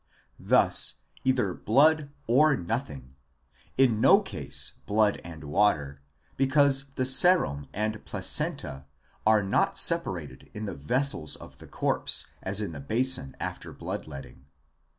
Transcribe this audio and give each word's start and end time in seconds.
Thus 0.39 0.95
either 1.23 1.53
blood 1.53 2.09
or 2.25 2.57
nothing: 2.57 3.13
in 3.77 4.01
no 4.01 4.19
case 4.23 4.71
blood 4.87 5.21
and 5.23 5.43
water, 5.43 6.01
because 6.37 6.95
the 6.95 7.05
serum 7.05 7.67
and 7.71 8.01
flacenta 8.03 8.87
are 9.27 9.43
not 9.43 9.77
separated 9.77 10.49
in 10.55 10.65
the 10.65 10.73
vessels 10.73 11.35
of 11.35 11.59
the 11.59 11.67
corpse 11.67 12.25
as 12.41 12.61
in 12.61 12.71
the 12.71 12.81
basin 12.81 13.35
after 13.39 13.71
blood 13.71 14.07
letting. 14.07 14.47